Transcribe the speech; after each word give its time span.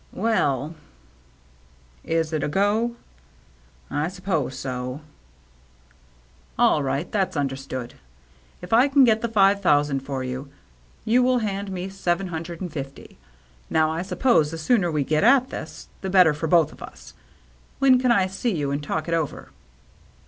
"Well 0.13 0.73
—"«Is 2.03 2.33
it 2.33 2.41
a 2.43 2.47
go?"" 2.47 2.95
I 3.91 4.07
suppose 4.07 4.57
so." 4.57 5.01
"All 6.57 6.81
right. 6.81 7.11
That's 7.11 7.37
understood. 7.37 7.93
If 8.63 8.73
I 8.73 8.87
can 8.87 9.03
get 9.03 9.21
the 9.21 9.27
five 9.27 9.61
thousand 9.61 9.99
for 9.99 10.23
you, 10.23 10.49
you 11.05 11.21
will 11.21 11.37
hand 11.45 11.71
me 11.71 11.87
seven 11.87 12.29
hundred 12.29 12.61
and 12.61 12.73
fifty. 12.73 13.19
Now, 13.69 13.91
I 13.91 14.01
suppose 14.01 14.49
the 14.49 14.57
sooner 14.57 14.91
we 14.91 15.03
get 15.03 15.23
at 15.23 15.51
this, 15.51 15.87
the 16.01 16.09
better 16.09 16.33
for 16.33 16.47
both 16.47 16.71
of 16.71 16.81
us. 16.81 17.13
When 17.77 17.99
can 17.99 18.11
I 18.11 18.25
see 18.25 18.55
you 18.55 18.71
and 18.71 18.81
talk 18.81 19.07
it 19.07 19.13
over?" 19.13 19.49